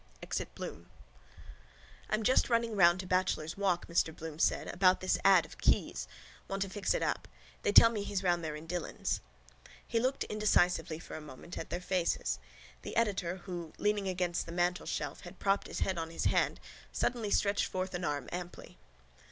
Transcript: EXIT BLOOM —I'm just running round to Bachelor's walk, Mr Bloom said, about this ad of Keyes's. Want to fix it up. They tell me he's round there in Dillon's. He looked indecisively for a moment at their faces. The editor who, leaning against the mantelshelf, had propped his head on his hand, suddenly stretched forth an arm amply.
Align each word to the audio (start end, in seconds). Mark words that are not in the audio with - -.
EXIT 0.23 0.55
BLOOM 0.55 0.89
—I'm 2.09 2.23
just 2.23 2.49
running 2.49 2.75
round 2.75 2.99
to 3.01 3.05
Bachelor's 3.05 3.55
walk, 3.55 3.85
Mr 3.85 4.15
Bloom 4.15 4.39
said, 4.39 4.67
about 4.73 4.99
this 4.99 5.19
ad 5.23 5.45
of 5.45 5.59
Keyes's. 5.59 6.07
Want 6.47 6.63
to 6.63 6.69
fix 6.69 6.95
it 6.95 7.03
up. 7.03 7.27
They 7.61 7.71
tell 7.71 7.91
me 7.91 8.01
he's 8.01 8.23
round 8.23 8.43
there 8.43 8.55
in 8.55 8.65
Dillon's. 8.65 9.21
He 9.85 9.99
looked 9.99 10.23
indecisively 10.23 10.97
for 10.97 11.13
a 11.15 11.21
moment 11.21 11.55
at 11.55 11.69
their 11.69 11.79
faces. 11.79 12.39
The 12.81 12.95
editor 12.95 13.37
who, 13.45 13.73
leaning 13.77 14.07
against 14.07 14.47
the 14.47 14.51
mantelshelf, 14.51 15.19
had 15.21 15.37
propped 15.37 15.67
his 15.67 15.81
head 15.81 15.99
on 15.99 16.09
his 16.09 16.25
hand, 16.25 16.59
suddenly 16.91 17.29
stretched 17.29 17.65
forth 17.67 17.93
an 17.93 18.03
arm 18.03 18.27
amply. 18.31 18.79